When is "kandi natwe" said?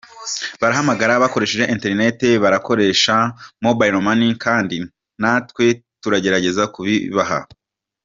4.43-5.65